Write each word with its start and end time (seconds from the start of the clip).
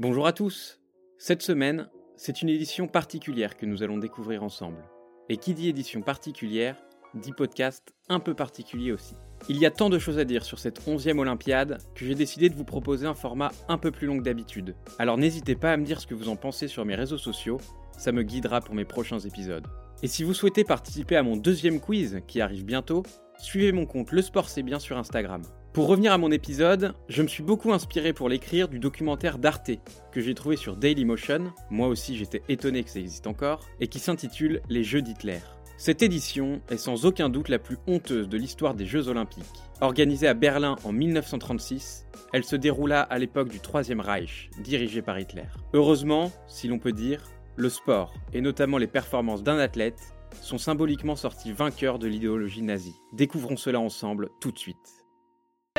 Bonjour 0.00 0.26
à 0.26 0.32
tous 0.32 0.80
Cette 1.18 1.42
semaine, 1.42 1.90
c'est 2.16 2.40
une 2.40 2.48
édition 2.48 2.88
particulière 2.88 3.58
que 3.58 3.66
nous 3.66 3.82
allons 3.82 3.98
découvrir 3.98 4.42
ensemble. 4.42 4.82
Et 5.28 5.36
qui 5.36 5.52
dit 5.52 5.68
édition 5.68 6.00
particulière, 6.00 6.74
dit 7.12 7.34
podcast 7.34 7.92
un 8.08 8.18
peu 8.18 8.32
particulier 8.32 8.92
aussi. 8.92 9.14
Il 9.50 9.58
y 9.58 9.66
a 9.66 9.70
tant 9.70 9.90
de 9.90 9.98
choses 9.98 10.18
à 10.18 10.24
dire 10.24 10.42
sur 10.42 10.58
cette 10.58 10.80
11e 10.80 11.18
Olympiade 11.18 11.82
que 11.94 12.06
j'ai 12.06 12.14
décidé 12.14 12.48
de 12.48 12.54
vous 12.54 12.64
proposer 12.64 13.06
un 13.06 13.12
format 13.12 13.52
un 13.68 13.76
peu 13.76 13.90
plus 13.90 14.06
long 14.06 14.16
que 14.16 14.22
d'habitude. 14.22 14.74
Alors 14.98 15.18
n'hésitez 15.18 15.54
pas 15.54 15.74
à 15.74 15.76
me 15.76 15.84
dire 15.84 16.00
ce 16.00 16.06
que 16.06 16.14
vous 16.14 16.30
en 16.30 16.36
pensez 16.36 16.66
sur 16.66 16.86
mes 16.86 16.94
réseaux 16.94 17.18
sociaux, 17.18 17.60
ça 17.98 18.10
me 18.10 18.22
guidera 18.22 18.62
pour 18.62 18.74
mes 18.74 18.86
prochains 18.86 19.20
épisodes. 19.20 19.66
Et 20.02 20.08
si 20.08 20.24
vous 20.24 20.32
souhaitez 20.32 20.64
participer 20.64 21.16
à 21.16 21.22
mon 21.22 21.36
deuxième 21.36 21.78
quiz 21.78 22.22
qui 22.26 22.40
arrive 22.40 22.64
bientôt, 22.64 23.02
suivez 23.38 23.72
mon 23.72 23.84
compte 23.84 24.12
Le 24.12 24.22
Sport 24.22 24.48
C'est 24.48 24.62
Bien 24.62 24.78
sur 24.78 24.96
Instagram. 24.96 25.42
Pour 25.72 25.86
revenir 25.86 26.12
à 26.12 26.18
mon 26.18 26.32
épisode, 26.32 26.94
je 27.08 27.22
me 27.22 27.28
suis 27.28 27.44
beaucoup 27.44 27.72
inspiré 27.72 28.12
pour 28.12 28.28
l'écrire 28.28 28.66
du 28.66 28.80
documentaire 28.80 29.38
d'Arte 29.38 29.70
que 30.10 30.20
j'ai 30.20 30.34
trouvé 30.34 30.56
sur 30.56 30.74
Dailymotion, 30.74 31.52
moi 31.70 31.86
aussi 31.86 32.16
j'étais 32.16 32.42
étonné 32.48 32.82
que 32.82 32.90
ça 32.90 32.98
existe 32.98 33.28
encore, 33.28 33.60
et 33.78 33.86
qui 33.86 34.00
s'intitule 34.00 34.62
Les 34.68 34.82
Jeux 34.82 35.00
d'Hitler. 35.00 35.38
Cette 35.76 36.02
édition 36.02 36.60
est 36.70 36.76
sans 36.76 37.06
aucun 37.06 37.28
doute 37.28 37.48
la 37.48 37.60
plus 37.60 37.78
honteuse 37.86 38.28
de 38.28 38.36
l'histoire 38.36 38.74
des 38.74 38.84
Jeux 38.84 39.06
olympiques. 39.06 39.44
Organisée 39.80 40.26
à 40.26 40.34
Berlin 40.34 40.74
en 40.82 40.90
1936, 40.90 42.04
elle 42.32 42.44
se 42.44 42.56
déroula 42.56 43.02
à 43.02 43.18
l'époque 43.20 43.50
du 43.50 43.60
Troisième 43.60 44.00
Reich, 44.00 44.50
dirigé 44.58 45.02
par 45.02 45.20
Hitler. 45.20 45.46
Heureusement, 45.72 46.32
si 46.48 46.66
l'on 46.66 46.80
peut 46.80 46.90
dire, 46.90 47.22
le 47.54 47.68
sport, 47.68 48.12
et 48.32 48.40
notamment 48.40 48.78
les 48.78 48.88
performances 48.88 49.44
d'un 49.44 49.58
athlète, 49.58 50.14
sont 50.42 50.58
symboliquement 50.58 51.16
sortis 51.16 51.52
vainqueurs 51.52 52.00
de 52.00 52.08
l'idéologie 52.08 52.62
nazie. 52.62 52.96
Découvrons 53.12 53.56
cela 53.56 53.78
ensemble 53.78 54.30
tout 54.40 54.50
de 54.50 54.58
suite. 54.58 54.99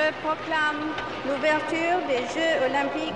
Je 0.01 0.11
proclame 0.25 0.81
l'ouverture 1.27 1.99
des 2.07 2.25
Jeux 2.33 2.65
Olympiques. 2.65 3.13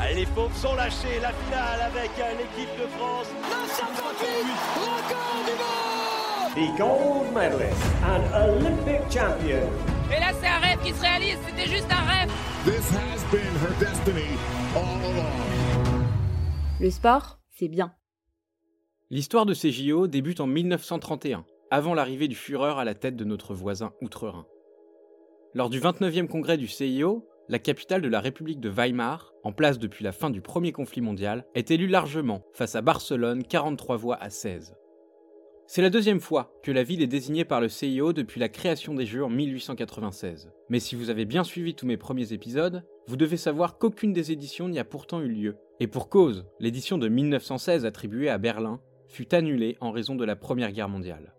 Allez, 0.00 0.14
les 0.14 0.26
pauvres 0.26 0.56
sont 0.56 0.74
lâchés, 0.74 1.20
la 1.20 1.32
finale 1.32 1.80
avec 1.80 2.10
l'équipe 2.38 2.74
de 2.76 2.88
France. 2.98 3.28
958, 3.48 4.26
record 4.80 5.44
du 5.46 5.54
monde 5.62 6.54
The 6.56 6.76
gold 6.76 7.32
medalist 7.32 7.80
and 8.04 8.24
Olympic 8.34 9.00
champion. 9.12 9.62
Et 10.10 10.18
là, 10.18 10.32
c'est 10.40 10.48
un 10.48 10.58
rêve 10.58 10.80
qui 10.82 10.92
se 10.92 11.00
réalise, 11.00 11.38
c'était 11.46 11.70
juste 11.70 11.86
un 11.92 12.04
rêve. 12.04 12.30
This 12.64 12.90
has 12.90 13.22
been 13.30 13.54
her 13.62 13.72
destiny 13.78 14.36
all 14.74 15.04
along. 15.04 16.04
Le 16.80 16.90
sport, 16.90 17.38
c'est 17.50 17.68
bien. 17.68 17.94
L'histoire 19.10 19.46
de 19.46 19.54
ces 19.54 19.70
JO 19.70 20.08
débute 20.08 20.40
en 20.40 20.48
1931, 20.48 21.44
avant 21.70 21.94
l'arrivée 21.94 22.26
du 22.26 22.34
Führer 22.34 22.76
à 22.76 22.84
la 22.84 22.94
tête 22.94 23.14
de 23.14 23.24
notre 23.24 23.54
voisin 23.54 23.92
outre-Rhin. 24.00 24.46
Lors 25.54 25.68
du 25.68 25.80
29e 25.80 26.28
congrès 26.28 26.56
du 26.56 26.66
CIO, 26.66 27.28
la 27.50 27.58
capitale 27.58 28.00
de 28.00 28.08
la 28.08 28.20
République 28.20 28.58
de 28.58 28.70
Weimar, 28.70 29.34
en 29.44 29.52
place 29.52 29.78
depuis 29.78 30.02
la 30.02 30.12
fin 30.12 30.30
du 30.30 30.40
premier 30.40 30.72
conflit 30.72 31.02
mondial, 31.02 31.44
est 31.54 31.70
élue 31.70 31.88
largement 31.88 32.42
face 32.54 32.74
à 32.74 32.80
Barcelone 32.80 33.44
43 33.44 33.98
voix 33.98 34.16
à 34.16 34.30
16. 34.30 34.74
C'est 35.66 35.82
la 35.82 35.90
deuxième 35.90 36.20
fois 36.20 36.54
que 36.62 36.72
la 36.72 36.82
ville 36.82 37.02
est 37.02 37.06
désignée 37.06 37.44
par 37.44 37.60
le 37.60 37.68
CIO 37.68 38.14
depuis 38.14 38.40
la 38.40 38.48
création 38.48 38.94
des 38.94 39.04
Jeux 39.04 39.24
en 39.24 39.28
1896. 39.28 40.50
Mais 40.70 40.80
si 40.80 40.96
vous 40.96 41.10
avez 41.10 41.26
bien 41.26 41.44
suivi 41.44 41.74
tous 41.74 41.84
mes 41.84 41.98
premiers 41.98 42.32
épisodes, 42.32 42.82
vous 43.06 43.16
devez 43.18 43.36
savoir 43.36 43.76
qu'aucune 43.76 44.14
des 44.14 44.32
éditions 44.32 44.70
n'y 44.70 44.78
a 44.78 44.84
pourtant 44.84 45.20
eu 45.20 45.28
lieu. 45.28 45.56
Et 45.80 45.86
pour 45.86 46.08
cause, 46.08 46.46
l'édition 46.60 46.96
de 46.96 47.08
1916 47.08 47.84
attribuée 47.84 48.30
à 48.30 48.38
Berlin 48.38 48.80
fut 49.08 49.34
annulée 49.34 49.76
en 49.82 49.90
raison 49.90 50.14
de 50.14 50.24
la 50.24 50.34
Première 50.34 50.72
Guerre 50.72 50.88
mondiale. 50.88 51.34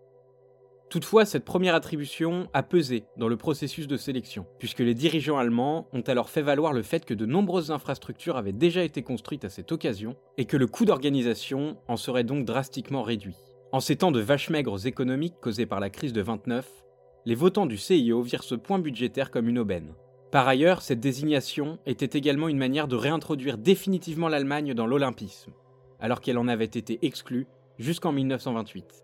Toutefois, 0.94 1.24
cette 1.24 1.44
première 1.44 1.74
attribution 1.74 2.48
a 2.52 2.62
pesé 2.62 3.02
dans 3.16 3.26
le 3.26 3.36
processus 3.36 3.88
de 3.88 3.96
sélection, 3.96 4.46
puisque 4.60 4.78
les 4.78 4.94
dirigeants 4.94 5.38
allemands 5.38 5.88
ont 5.92 6.02
alors 6.02 6.30
fait 6.30 6.40
valoir 6.40 6.72
le 6.72 6.84
fait 6.84 7.04
que 7.04 7.14
de 7.14 7.26
nombreuses 7.26 7.72
infrastructures 7.72 8.36
avaient 8.36 8.52
déjà 8.52 8.84
été 8.84 9.02
construites 9.02 9.44
à 9.44 9.48
cette 9.48 9.72
occasion, 9.72 10.14
et 10.38 10.44
que 10.44 10.56
le 10.56 10.68
coût 10.68 10.84
d'organisation 10.84 11.78
en 11.88 11.96
serait 11.96 12.22
donc 12.22 12.44
drastiquement 12.44 13.02
réduit. 13.02 13.34
En 13.72 13.80
ces 13.80 13.96
temps 13.96 14.12
de 14.12 14.20
vaches 14.20 14.50
maigres 14.50 14.86
économiques 14.86 15.34
causés 15.40 15.66
par 15.66 15.80
la 15.80 15.90
crise 15.90 16.12
de 16.12 16.22
29, 16.22 16.84
les 17.24 17.34
votants 17.34 17.66
du 17.66 17.76
CIO 17.76 18.22
virent 18.22 18.44
ce 18.44 18.54
point 18.54 18.78
budgétaire 18.78 19.32
comme 19.32 19.48
une 19.48 19.58
aubaine. 19.58 19.94
Par 20.30 20.46
ailleurs, 20.46 20.80
cette 20.80 21.00
désignation 21.00 21.80
était 21.86 22.16
également 22.16 22.46
une 22.46 22.56
manière 22.56 22.86
de 22.86 22.94
réintroduire 22.94 23.58
définitivement 23.58 24.28
l'Allemagne 24.28 24.74
dans 24.74 24.86
l'olympisme, 24.86 25.50
alors 25.98 26.20
qu'elle 26.20 26.38
en 26.38 26.46
avait 26.46 26.64
été 26.66 27.00
exclue 27.02 27.48
jusqu'en 27.80 28.12
1928. 28.12 29.02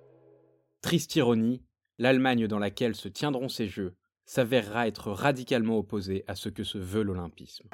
Triste 0.83 1.17
ironie, 1.17 1.61
l'Allemagne 2.01 2.49
dans 2.49 2.59
laquelle 2.59 2.97
se 2.97 3.09
tiendront 3.09 3.51
ces 3.51 3.69
Jeux 3.69 3.95
s'avérera 4.25 4.89
être 4.89 5.13
radicalement 5.13 5.77
opposée 5.77 6.25
à 6.27 6.35
ce 6.35 6.49
que 6.49 6.65
se 6.65 6.79
veut 6.79 7.03
l'olympisme. 7.03 7.69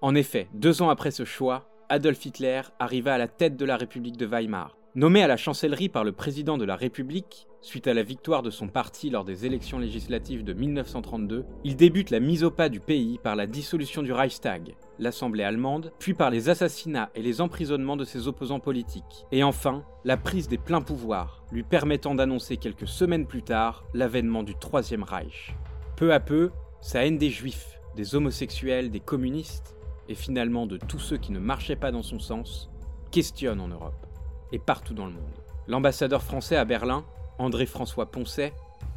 En 0.00 0.14
effet, 0.14 0.48
deux 0.54 0.82
ans 0.82 0.88
après 0.88 1.10
ce 1.10 1.24
choix, 1.24 1.68
Adolf 1.90 2.24
Hitler 2.24 2.62
arriva 2.78 3.14
à 3.14 3.18
la 3.18 3.28
tête 3.28 3.56
de 3.56 3.64
la 3.66 3.76
République 3.76 4.16
de 4.16 4.26
Weimar. 4.26 4.76
Nommé 4.96 5.24
à 5.24 5.26
la 5.26 5.36
chancellerie 5.36 5.88
par 5.88 6.04
le 6.04 6.12
président 6.12 6.56
de 6.56 6.64
la 6.64 6.76
République, 6.76 7.48
suite 7.62 7.88
à 7.88 7.94
la 7.94 8.04
victoire 8.04 8.42
de 8.42 8.50
son 8.50 8.68
parti 8.68 9.10
lors 9.10 9.24
des 9.24 9.44
élections 9.44 9.80
législatives 9.80 10.44
de 10.44 10.52
1932, 10.52 11.44
il 11.64 11.74
débute 11.74 12.10
la 12.10 12.20
mise 12.20 12.44
au 12.44 12.52
pas 12.52 12.68
du 12.68 12.78
pays 12.78 13.18
par 13.18 13.34
la 13.34 13.48
dissolution 13.48 14.04
du 14.04 14.12
Reichstag, 14.12 14.76
l'Assemblée 15.00 15.42
allemande, 15.42 15.92
puis 15.98 16.14
par 16.14 16.30
les 16.30 16.48
assassinats 16.48 17.10
et 17.16 17.22
les 17.22 17.40
emprisonnements 17.40 17.96
de 17.96 18.04
ses 18.04 18.28
opposants 18.28 18.60
politiques, 18.60 19.26
et 19.32 19.42
enfin 19.42 19.84
la 20.04 20.16
prise 20.16 20.46
des 20.46 20.58
pleins 20.58 20.80
pouvoirs, 20.80 21.44
lui 21.50 21.64
permettant 21.64 22.14
d'annoncer 22.14 22.56
quelques 22.56 22.86
semaines 22.86 23.26
plus 23.26 23.42
tard 23.42 23.86
l'avènement 23.94 24.44
du 24.44 24.54
Troisième 24.54 25.02
Reich. 25.02 25.56
Peu 25.96 26.12
à 26.12 26.20
peu, 26.20 26.52
sa 26.80 27.04
haine 27.04 27.18
des 27.18 27.30
juifs, 27.30 27.80
des 27.96 28.14
homosexuels, 28.14 28.92
des 28.92 29.00
communistes, 29.00 29.74
et 30.08 30.14
finalement 30.14 30.68
de 30.68 30.76
tous 30.76 31.00
ceux 31.00 31.16
qui 31.16 31.32
ne 31.32 31.40
marchaient 31.40 31.74
pas 31.74 31.90
dans 31.90 32.04
son 32.04 32.20
sens, 32.20 32.70
questionne 33.10 33.60
en 33.60 33.66
Europe 33.66 34.06
et 34.54 34.58
partout 34.60 34.94
dans 34.94 35.06
le 35.06 35.12
monde. 35.12 35.40
L'ambassadeur 35.66 36.22
français 36.22 36.56
à 36.56 36.64
Berlin, 36.64 37.04
André-François 37.38 38.06
Poncet, 38.06 38.52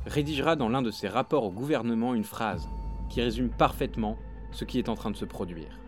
rédigera 0.06 0.56
dans 0.56 0.70
l'un 0.70 0.84
de 0.84 0.92
ses 0.92 1.08
rapports 1.08 1.44
au 1.46 1.52
gouvernement 1.52 2.14
une 2.14 2.24
phrase 2.24 2.70
qui 3.10 3.22
résume 3.22 3.50
parfaitement 3.50 4.18
ce 4.52 4.66
qui 4.66 4.78
est 4.78 4.88
en 4.88 4.96
train 4.96 5.10
de 5.10 5.18
se 5.18 5.26
produire. 5.26 5.80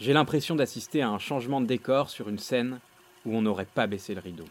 J'ai 0.00 0.12
l'impression 0.12 0.56
d'assister 0.56 1.00
à 1.00 1.10
un 1.10 1.18
changement 1.18 1.60
de 1.60 1.66
décor 1.66 2.10
sur 2.10 2.28
une 2.28 2.38
scène 2.38 2.80
où 3.24 3.36
on 3.36 3.42
n'aurait 3.42 3.66
pas 3.66 3.86
baissé 3.86 4.14
le 4.14 4.20
rideau. 4.20 4.44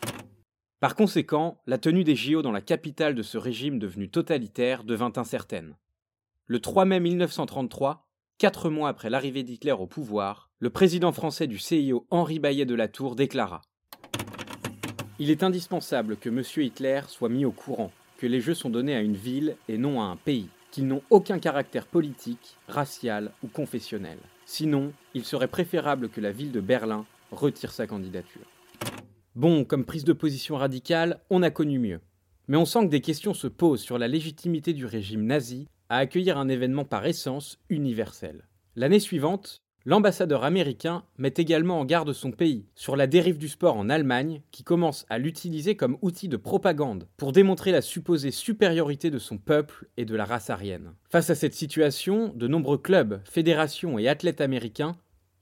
Par 0.79 0.95
conséquent, 0.95 1.57
la 1.67 1.77
tenue 1.77 2.05
des 2.05 2.15
JO 2.15 2.41
dans 2.41 2.51
la 2.53 2.61
capitale 2.61 3.15
de 3.15 3.21
ce 3.21 3.37
régime 3.37 3.79
devenu 3.79 4.09
totalitaire 4.09 4.85
devint 4.85 5.13
incertaine. 5.17 5.75
Le 6.45 6.59
3 6.59 6.85
mai 6.85 7.01
1933, 7.01 8.07
quatre 8.37 8.69
mois 8.69 8.89
après 8.89 9.09
l'arrivée 9.09 9.43
d'Hitler 9.43 9.73
au 9.73 9.87
pouvoir, 9.87 10.49
le 10.59 10.69
président 10.69 11.11
français 11.11 11.47
du 11.47 11.59
CIO 11.59 12.07
Henri 12.09 12.39
Bayet 12.39 12.65
de 12.65 12.75
la 12.75 12.87
Tour 12.87 13.15
déclara 13.15 13.61
Il 15.23 15.31
est 15.31 15.43
indispensable 15.43 16.17
que 16.17 16.27
M. 16.27 16.43
Hitler 16.57 16.99
soit 17.07 17.29
mis 17.29 17.45
au 17.45 17.53
courant 17.53 17.93
que 18.17 18.27
les 18.27 18.41
Jeux 18.41 18.53
sont 18.53 18.69
donnés 18.69 18.93
à 18.93 18.99
une 18.99 19.15
ville 19.15 19.55
et 19.69 19.77
non 19.77 20.01
à 20.01 20.03
un 20.03 20.17
pays, 20.17 20.49
qu'ils 20.69 20.85
n'ont 20.85 21.01
aucun 21.09 21.39
caractère 21.39 21.87
politique, 21.87 22.57
racial 22.67 23.31
ou 23.41 23.47
confessionnel. 23.47 24.17
Sinon, 24.45 24.91
il 25.13 25.23
serait 25.23 25.47
préférable 25.47 26.09
que 26.09 26.19
la 26.19 26.33
ville 26.33 26.51
de 26.51 26.59
Berlin 26.59 27.05
retire 27.31 27.71
sa 27.71 27.87
candidature. 27.87 28.41
Bon, 29.33 29.63
comme 29.63 29.85
prise 29.85 30.03
de 30.03 30.11
position 30.11 30.57
radicale, 30.57 31.21
on 31.29 31.41
a 31.41 31.51
connu 31.51 31.79
mieux. 31.79 32.01
Mais 32.49 32.57
on 32.57 32.65
sent 32.65 32.81
que 32.81 32.91
des 32.91 32.99
questions 32.99 33.33
se 33.33 33.47
posent 33.47 33.81
sur 33.81 33.97
la 33.97 34.09
légitimité 34.09 34.73
du 34.73 34.85
régime 34.85 35.25
nazi 35.25 35.69
à 35.87 35.99
accueillir 35.99 36.37
un 36.37 36.49
événement 36.49 36.83
par 36.83 37.05
essence 37.05 37.59
universel. 37.69 38.43
L'année 38.75 38.99
suivante, 38.99 39.62
l'ambassadeur 39.85 40.43
américain 40.43 41.03
met 41.17 41.33
également 41.37 41.79
en 41.79 41.85
garde 41.85 42.13
son 42.13 42.31
pays 42.31 42.65
sur 42.75 42.95
la 42.95 43.07
dérive 43.07 43.37
du 43.37 43.47
sport 43.47 43.77
en 43.77 43.89
Allemagne 43.89 44.41
qui 44.51 44.63
commence 44.63 45.05
à 45.09 45.17
l'utiliser 45.17 45.75
comme 45.75 45.97
outil 46.01 46.27
de 46.27 46.37
propagande 46.37 47.07
pour 47.17 47.31
démontrer 47.31 47.71
la 47.71 47.81
supposée 47.81 48.31
supériorité 48.31 49.09
de 49.09 49.19
son 49.19 49.37
peuple 49.37 49.87
et 49.97 50.05
de 50.05 50.15
la 50.15 50.25
race 50.25 50.49
aryenne. 50.49 50.93
Face 51.09 51.29
à 51.29 51.35
cette 51.35 51.53
situation, 51.53 52.33
de 52.35 52.47
nombreux 52.47 52.77
clubs, 52.77 53.21
fédérations 53.25 53.99
et 53.99 54.07
athlètes 54.07 54.41
américains 54.41 54.95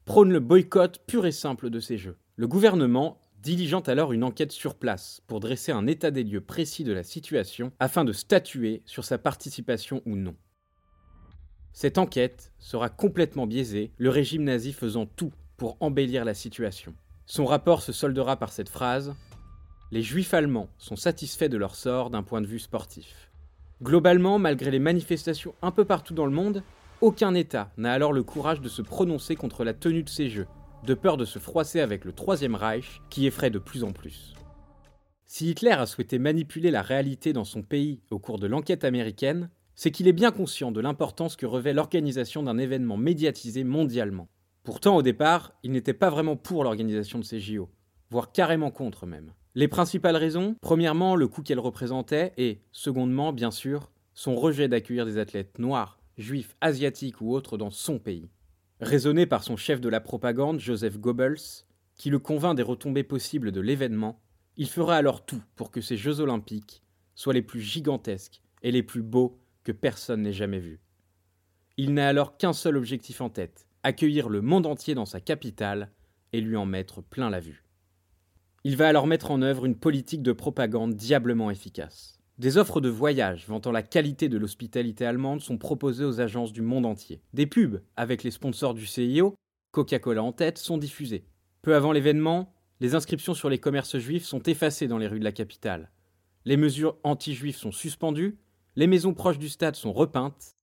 prônent 0.06 0.34
le 0.34 0.40
boycott 0.40 1.00
pur 1.06 1.26
et 1.26 1.32
simple 1.32 1.70
de 1.70 1.80
ces 1.80 1.98
Jeux. 1.98 2.18
Le 2.36 2.48
gouvernement 2.48 3.20
diligente 3.42 3.90
alors 3.90 4.14
une 4.14 4.24
enquête 4.24 4.52
sur 4.52 4.76
place 4.76 5.22
pour 5.28 5.40
dresser 5.40 5.72
un 5.72 5.88
état 5.88 6.12
des 6.12 6.24
lieux 6.24 6.42
précis 6.42 6.84
de 6.84 6.94
la 6.94 7.04
situation 7.04 7.72
afin 7.80 8.04
de 8.04 8.14
statuer 8.14 8.84
sur 8.86 9.04
sa 9.04 9.18
participation 9.18 10.02
ou 10.06 10.16
non. 10.16 10.36
Cette 11.74 11.98
enquête 11.98 12.52
sera 12.60 12.90
complètement 12.90 13.48
biaisée, 13.48 13.92
le 13.98 14.10
régime 14.10 14.44
nazi 14.44 14.74
faisant 14.74 15.06
tout 15.06 15.32
pour 15.58 15.78
embellir 15.80 16.26
la 16.26 16.34
situation. 16.34 16.94
Son 17.26 17.46
rapport 17.46 17.82
se 17.82 17.94
soldera 17.94 18.36
par 18.36 18.52
cette 18.52 18.70
phrase 18.70 19.16
Les 19.92 20.02
juifs 20.02 20.34
allemands 20.34 20.70
sont 20.78 20.96
satisfaits 20.96 21.50
de 21.50 21.58
leur 21.58 21.76
sort 21.76 22.10
d'un 22.10 22.24
point 22.24 22.42
de 22.42 22.48
vue 22.48 22.60
sportif. 22.60 23.32
Globalement, 23.82 24.38
malgré 24.38 24.70
les 24.70 24.80
manifestations 24.80 25.56
un 25.62 25.72
peu 25.72 25.86
partout 25.86 26.14
dans 26.14 26.26
le 26.26 26.32
monde, 26.32 26.62
aucun 27.00 27.34
État 27.34 27.72
n'a 27.78 27.94
alors 27.94 28.14
le 28.14 28.22
courage 28.22 28.62
de 28.62 28.70
se 28.70 28.82
prononcer 28.82 29.36
contre 29.36 29.64
la 29.64 29.74
tenue 29.74 30.04
de 30.04 30.10
ces 30.10 30.30
Jeux, 30.30 30.48
de 30.86 30.94
peur 30.94 31.18
de 31.18 31.26
se 31.26 31.40
froisser 31.40 31.80
avec 31.80 32.06
le 32.06 32.12
Troisième 32.12 32.56
Reich 32.56 33.02
qui 33.10 33.26
effraie 33.26 33.50
de 33.50 33.60
plus 33.60 33.84
en 33.84 33.92
plus. 33.92 34.36
Si 35.26 35.50
Hitler 35.50 35.72
a 35.72 35.86
souhaité 35.86 36.20
manipuler 36.20 36.70
la 36.70 36.82
réalité 36.82 37.34
dans 37.34 37.46
son 37.46 37.64
pays 37.64 38.02
au 38.12 38.20
cours 38.20 38.38
de 38.38 38.48
l'enquête 38.48 38.84
américaine, 38.84 39.50
c'est 39.82 39.90
qu'il 39.90 40.08
est 40.08 40.14
bien 40.14 40.30
conscient 40.30 40.72
de 40.72 40.80
l'importance 40.80 41.36
que 41.36 41.48
revêt 41.48 41.74
l'organisation 41.74 42.44
d'un 42.44 42.60
événement 42.60 42.98
médiatisé 42.98 43.64
mondialement. 43.64 44.30
Pourtant, 44.64 44.96
au 44.96 45.02
départ, 45.02 45.54
il 45.64 45.72
n'était 45.72 45.96
pas 45.96 46.12
vraiment 46.12 46.36
pour 46.36 46.64
l'organisation 46.64 47.18
de 47.18 47.24
ces 47.24 47.40
JO, 47.40 47.68
voire 48.12 48.32
carrément 48.32 48.70
contre 48.70 49.08
même. 49.08 49.34
Les 49.56 49.68
principales 49.68 50.18
raisons, 50.18 50.56
premièrement, 50.62 51.16
le 51.16 51.28
coût 51.28 51.42
qu'elle 51.42 51.60
représentait, 51.60 52.32
et, 52.38 52.62
secondement, 52.72 53.34
bien 53.34 53.50
sûr, 53.50 53.90
son 54.14 54.36
rejet 54.36 54.68
d'accueillir 54.68 55.08
des 55.08 55.18
athlètes 55.18 55.58
noirs, 55.58 55.98
juifs, 56.16 56.56
asiatiques 56.62 57.20
ou 57.20 57.34
autres 57.34 57.58
dans 57.58 57.72
son 57.72 57.98
pays. 57.98 58.30
Raisonné 58.82 59.26
par 59.26 59.44
son 59.44 59.58
chef 59.58 59.82
de 59.82 59.90
la 59.90 60.00
propagande, 60.00 60.60
Joseph 60.60 61.00
Goebbels, 61.00 61.66
qui 61.96 62.12
le 62.12 62.20
convainc 62.20 62.56
des 62.56 62.62
retombées 62.62 63.02
possibles 63.02 63.52
de 63.52 63.62
l'événement, 63.62 64.22
il 64.58 64.70
fera 64.70 64.96
alors 64.96 65.26
tout 65.26 65.42
pour 65.56 65.72
que 65.72 65.82
ces 65.82 65.98
Jeux 65.98 66.20
olympiques 66.20 66.84
soient 67.16 67.34
les 67.34 67.42
plus 67.42 67.62
gigantesques 67.62 68.44
et 68.62 68.72
les 68.72 68.84
plus 68.84 69.02
beaux 69.02 69.41
que 69.64 69.72
personne 69.72 70.24
n'ait 70.24 70.34
jamais 70.34 70.60
vus. 70.60 70.80
Il 71.78 71.94
n'a 71.94 72.08
alors 72.08 72.38
qu'un 72.38 72.54
seul 72.54 72.78
objectif 72.78 73.22
en 73.22 73.30
tête, 73.30 73.68
accueillir 73.84 74.30
le 74.30 74.42
monde 74.42 74.66
entier 74.66 74.96
dans 74.96 75.06
sa 75.06 75.20
capitale 75.20 75.92
et 76.34 76.42
lui 76.42 76.56
en 76.56 76.66
mettre 76.66 77.02
plein 77.02 77.30
la 77.30 77.40
vue. 77.40 77.64
Il 78.64 78.78
va 78.78 78.88
alors 78.88 79.08
mettre 79.08 79.32
en 79.32 79.42
œuvre 79.42 79.66
une 79.66 79.78
politique 79.78 80.22
de 80.22 80.34
propagande 80.34 80.96
diablement 80.96 81.50
efficace. 81.50 82.20
Des 82.38 82.58
offres 82.58 82.82
de 82.82 82.90
voyage 82.90 83.48
vantant 83.48 83.72
la 83.72 83.84
qualité 83.84 84.30
de 84.30 84.38
l'hospitalité 84.38 85.06
allemande 85.06 85.42
sont 85.42 85.58
proposées 85.58 86.06
aux 86.06 86.22
agences 86.22 86.54
du 86.54 86.62
monde 86.62 86.86
entier. 86.86 87.22
Des 87.34 87.46
pubs, 87.46 87.82
avec 87.96 88.24
les 88.24 88.32
sponsors 88.32 88.74
du 88.74 88.86
CIO, 88.86 89.36
Coca-Cola 89.72 90.24
en 90.24 90.32
tête, 90.32 90.58
sont 90.58 90.78
diffusées. 90.78 91.26
Peu 91.62 91.76
avant 91.76 91.92
l'événement, 91.92 92.54
les 92.80 92.96
inscriptions 92.96 93.36
sur 93.36 93.50
les 93.50 93.60
commerces 93.60 94.00
juifs 94.00 94.26
sont 94.26 94.42
effacées 94.44 94.88
dans 94.88 94.98
les 94.98 95.08
rues 95.08 95.20
de 95.20 95.24
la 95.24 95.32
capitale. 95.32 95.92
Les 96.46 96.58
mesures 96.58 96.98
anti-juives 97.04 97.56
sont 97.56 97.72
suspendues, 97.72 98.40
les 98.76 98.88
maisons 98.88 99.14
proches 99.14 99.40
du 99.40 99.50
stade 99.50 99.76
sont 99.76 99.94
repeintes, 99.94 100.56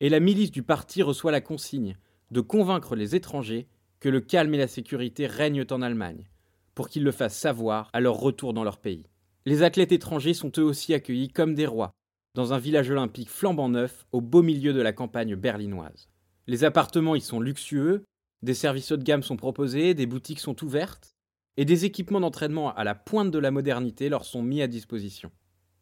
et 0.00 0.08
la 0.08 0.20
milice 0.20 0.50
du 0.50 0.62
parti 0.62 1.02
reçoit 1.02 1.32
la 1.32 1.40
consigne 1.40 1.96
de 2.30 2.40
convaincre 2.40 2.94
les 2.94 3.16
étrangers 3.16 3.68
que 4.00 4.08
le 4.08 4.20
calme 4.20 4.54
et 4.54 4.58
la 4.58 4.68
sécurité 4.68 5.26
règnent 5.26 5.64
en 5.70 5.82
Allemagne, 5.82 6.28
pour 6.74 6.88
qu'ils 6.88 7.02
le 7.02 7.10
fassent 7.12 7.36
savoir 7.36 7.90
à 7.92 8.00
leur 8.00 8.16
retour 8.16 8.52
dans 8.52 8.64
leur 8.64 8.78
pays. 8.78 9.06
Les 9.44 9.62
athlètes 9.62 9.92
étrangers 9.92 10.34
sont 10.34 10.52
eux 10.58 10.62
aussi 10.62 10.94
accueillis 10.94 11.30
comme 11.30 11.54
des 11.54 11.66
rois, 11.66 11.90
dans 12.34 12.52
un 12.52 12.58
village 12.58 12.90
olympique 12.90 13.30
flambant 13.30 13.68
neuf 13.68 14.06
au 14.12 14.20
beau 14.20 14.42
milieu 14.42 14.72
de 14.72 14.80
la 14.80 14.92
campagne 14.92 15.34
berlinoise. 15.34 16.08
Les 16.46 16.64
appartements 16.64 17.16
y 17.16 17.20
sont 17.20 17.40
luxueux, 17.40 18.04
des 18.42 18.54
services 18.54 18.92
haut 18.92 18.96
de 18.96 19.02
gamme 19.02 19.22
sont 19.22 19.36
proposés, 19.36 19.94
des 19.94 20.06
boutiques 20.06 20.38
sont 20.38 20.62
ouvertes, 20.64 21.16
et 21.56 21.64
des 21.64 21.84
équipements 21.84 22.20
d'entraînement 22.20 22.72
à 22.72 22.84
la 22.84 22.94
pointe 22.94 23.32
de 23.32 23.38
la 23.38 23.50
modernité 23.50 24.08
leur 24.08 24.24
sont 24.24 24.42
mis 24.42 24.62
à 24.62 24.68
disposition. 24.68 25.32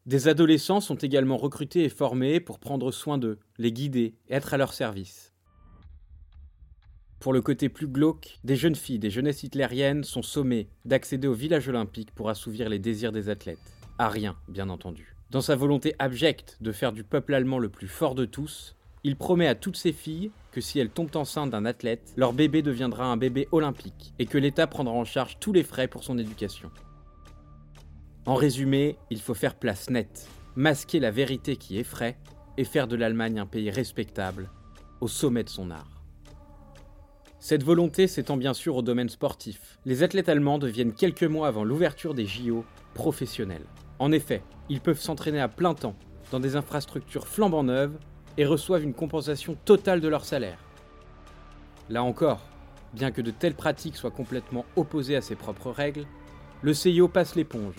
Des 0.07 0.29
adolescents 0.29 0.81
sont 0.81 0.95
également 0.95 1.37
recrutés 1.37 1.83
et 1.83 1.89
formés 1.89 2.39
pour 2.39 2.61
prendre 2.61 2.93
soin 2.93 3.19
d'eux, 3.19 3.41
les 3.59 3.73
guider 3.73 4.15
et 4.29 4.35
être 4.35 4.55
à 4.55 4.57
leur 4.57 4.73
service. 4.73 5.33
Pour 7.19 7.33
le 7.33 7.43
côté 7.43 7.69
plus 7.69 7.89
glauque, 7.89 8.39
des 8.45 8.55
jeunes 8.55 8.77
filles 8.77 9.01
des 9.01 9.11
jeunesses 9.11 9.43
hitlériennes 9.43 10.05
sont 10.05 10.23
sommées 10.23 10.69
d'accéder 10.85 11.27
au 11.27 11.33
village 11.35 11.69
olympique 11.69 12.13
pour 12.15 12.29
assouvir 12.29 12.69
les 12.69 12.79
désirs 12.79 13.11
des 13.11 13.29
athlètes. 13.29 13.59
À 13.99 14.09
rien, 14.09 14.37
bien 14.47 14.69
entendu. 14.69 15.17
Dans 15.33 15.41
sa 15.41 15.57
volonté 15.57 15.97
abjecte 15.99 16.59
de 16.61 16.71
faire 16.71 16.93
du 16.93 17.03
peuple 17.03 17.35
allemand 17.35 17.59
le 17.59 17.69
plus 17.69 17.89
fort 17.89 18.15
de 18.15 18.27
tous, 18.27 18.77
il 19.03 19.17
promet 19.17 19.49
à 19.49 19.57
toutes 19.57 19.77
ses 19.77 19.93
filles 19.93 20.31
que 20.53 20.61
si 20.61 20.79
elles 20.79 20.91
tombent 20.91 21.17
enceintes 21.17 21.51
d'un 21.51 21.65
athlète, 21.65 22.13
leur 22.17 22.33
bébé 22.33 22.63
deviendra 22.63 23.07
un 23.07 23.17
bébé 23.17 23.49
olympique 23.51 24.15
et 24.21 24.27
que 24.27 24.39
l'État 24.39 24.69
prendra 24.69 24.95
en 24.95 25.05
charge 25.05 25.39
tous 25.41 25.53
les 25.53 25.65
frais 25.65 25.89
pour 25.89 26.05
son 26.05 26.17
éducation. 26.17 26.71
En 28.27 28.35
résumé, 28.35 28.97
il 29.11 29.21
faut 29.21 29.35
faire 29.35 29.55
place 29.55 29.89
nette, 29.89 30.29
masquer 30.57 30.99
la 30.99 31.13
vérité 31.13 31.55
qui 31.57 31.79
effraie 31.79 32.17
et 32.57 32.65
faire 32.65 32.89
de 32.89 32.97
l'Allemagne 32.97 33.39
un 33.39 33.47
pays 33.47 33.71
respectable, 33.71 34.51
au 35.01 35.07
sommet 35.07 35.45
de 35.45 35.49
son 35.49 35.71
art. 35.71 36.03
Cette 37.39 37.63
volonté 37.63 38.09
s'étend 38.09 38.37
bien 38.37 38.53
sûr 38.53 38.75
au 38.75 38.83
domaine 38.83 39.09
sportif. 39.09 39.79
Les 39.85 40.03
athlètes 40.03 40.29
allemands 40.29 40.59
deviennent 40.59 40.93
quelques 40.93 41.23
mois 41.23 41.47
avant 41.47 41.63
l'ouverture 41.63 42.15
des 42.15 42.27
JO 42.27 42.65
professionnels. 42.95 43.67
En 44.01 44.11
effet, 44.11 44.43
ils 44.69 44.81
peuvent 44.81 45.01
s'entraîner 45.01 45.41
à 45.41 45.47
plein 45.47 45.75
temps 45.75 45.95
dans 46.33 46.41
des 46.41 46.57
infrastructures 46.57 47.29
flambant 47.29 47.63
neuves 47.63 47.97
et 48.39 48.45
reçoivent 48.45 48.83
une 48.83 48.93
compensation 48.93 49.57
totale 49.65 50.01
de 50.01 50.09
leur 50.09 50.25
salaire. 50.25 50.59
Là 51.89 52.03
encore, 52.03 52.43
bien 52.93 53.13
que 53.13 53.23
de 53.23 53.31
telles 53.31 53.55
pratiques 53.55 53.97
soient 53.97 54.11
complètement 54.11 54.65
opposées 54.75 55.15
à 55.15 55.21
ses 55.21 55.37
propres 55.37 55.71
règles, 55.71 56.07
le 56.63 56.75
CIO 56.75 57.07
passe 57.07 57.37
l'éponge, 57.37 57.77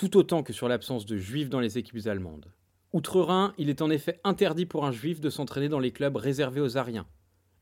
tout 0.00 0.16
autant 0.16 0.42
que 0.42 0.54
sur 0.54 0.66
l'absence 0.66 1.04
de 1.04 1.18
juifs 1.18 1.50
dans 1.50 1.60
les 1.60 1.76
équipes 1.76 2.06
allemandes. 2.06 2.50
Outre-Rhin, 2.94 3.52
il 3.58 3.68
est 3.68 3.82
en 3.82 3.90
effet 3.90 4.18
interdit 4.24 4.64
pour 4.64 4.86
un 4.86 4.92
juif 4.92 5.20
de 5.20 5.28
s'entraîner 5.28 5.68
dans 5.68 5.78
les 5.78 5.92
clubs 5.92 6.16
réservés 6.16 6.62
aux 6.62 6.78
Ariens, 6.78 7.06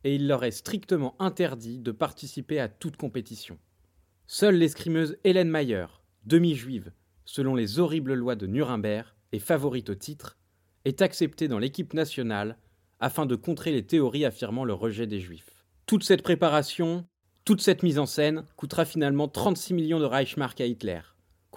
et 0.05 0.15
il 0.15 0.29
leur 0.29 0.45
est 0.45 0.53
strictement 0.53 1.17
interdit 1.19 1.81
de 1.81 1.91
participer 1.91 2.61
à 2.61 2.69
toute 2.69 2.97
compétition. 2.97 3.59
Seule 4.29 4.55
l'escrimeuse 4.55 5.17
Hélène 5.25 5.51
Mayer, 5.51 5.87
demi-juive, 6.27 6.93
selon 7.25 7.57
les 7.57 7.81
horribles 7.81 8.15
lois 8.15 8.37
de 8.37 8.47
Nuremberg 8.47 9.09
et 9.33 9.41
favorite 9.41 9.91
au 9.91 9.97
titre, 9.97 10.39
est 10.85 11.03
acceptée 11.03 11.49
dans 11.49 11.59
l'équipe 11.59 11.93
nationale 11.93 12.57
afin 13.01 13.27
de 13.27 13.35
contrer 13.35 13.73
les 13.73 13.85
théories 13.85 14.25
affirmant 14.25 14.65
le 14.65 14.75
rejet 14.75 15.09
des 15.09 15.19
juifs. 15.19 15.65
Toute 15.87 16.05
cette 16.05 16.23
préparation, 16.23 17.05
toute 17.45 17.63
cette 17.63 17.83
mise 17.83 17.99
en 17.99 18.07
scène 18.07 18.45
coûtera 18.55 18.85
finalement 18.85 19.27
36 19.27 19.75
millions 19.75 19.99
de 19.99 20.05
Reichsmark 20.05 20.61
à 20.61 20.67
Hitler, 20.67 21.01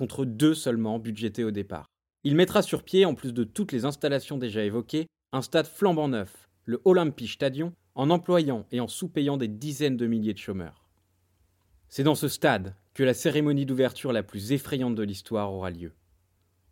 contre 0.02 0.26
deux 0.26 0.56
seulement 0.56 0.98
budgétés 0.98 1.44
au 1.44 1.52
départ. 1.52 1.86
Il 2.24 2.36
mettra 2.36 2.64
sur 2.64 2.82
pied, 2.82 3.06
en 3.06 3.14
plus 3.14 3.36
de 3.36 3.44
toutes 3.44 3.72
les 3.72 3.86
installations 3.86 4.40
déjà 4.40 4.64
évoquées, 4.64 5.06
un 5.32 5.44
stade 5.44 5.68
flambant 5.68 6.08
neuf, 6.08 6.50
le 6.66 6.82
Stadion, 7.28 7.72
en 7.94 8.10
employant 8.10 8.66
et 8.72 8.80
en 8.80 8.88
sous-payant 8.88 9.38
des 9.38 9.48
dizaines 9.48 9.98
de 9.98 10.08
milliers 10.08 10.34
de 10.34 10.40
chômeurs. 10.40 10.90
C'est 11.88 12.02
dans 12.02 12.16
ce 12.16 12.28
stade 12.28 12.76
que 12.96 13.04
la 13.04 13.14
cérémonie 13.14 13.68
d'ouverture 13.68 14.12
la 14.12 14.24
plus 14.24 14.54
effrayante 14.54 14.96
de 14.96 15.04
l'histoire 15.04 15.54
aura 15.54 15.70
lieu. 15.70 15.92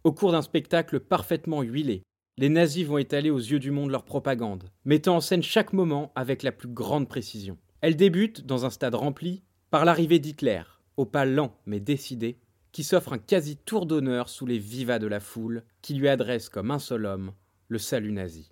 Au 0.04 0.12
cours 0.12 0.32
d'un 0.32 0.42
spectacle 0.42 1.00
parfaitement 1.00 1.62
huilé, 1.62 2.02
les 2.40 2.50
nazis 2.50 2.88
vont 2.88 2.98
étaler 2.98 3.30
aux 3.30 3.38
yeux 3.38 3.60
du 3.60 3.70
monde 3.70 3.92
leur 3.92 4.06
propagande, 4.06 4.72
mettant 4.86 5.18
en 5.18 5.22
scène 5.22 5.44
chaque 5.44 5.74
moment 5.74 6.12
avec 6.16 6.42
la 6.42 6.52
plus 6.52 6.70
grande 6.70 7.08
précision. 7.08 7.60
Elle 7.82 7.96
débute, 7.96 8.48
dans 8.48 8.66
un 8.66 8.72
stade 8.72 8.96
rempli, 8.96 9.44
par 9.70 9.86
l'arrivée 9.86 10.18
d'Hitler, 10.18 10.64
au 10.98 11.06
pas 11.06 11.26
lent 11.26 11.56
mais 11.68 11.80
décidé, 11.80 12.40
qui 12.72 12.84
s'offre 12.84 13.14
un 13.14 13.18
quasi 13.18 13.58
tour 13.58 13.86
d'honneur 13.86 14.30
sous 14.30 14.46
les 14.46 14.60
vivas 14.60 15.00
de 15.00 15.08
la 15.08 15.20
foule, 15.20 15.64
qui 15.82 15.94
lui 15.96 16.08
adresse 16.08 16.50
comme 16.50 16.72
un 16.72 16.80
seul 16.80 17.06
homme 17.06 17.34
le 17.68 17.78
salut 17.78 18.12
nazi. 18.12 18.52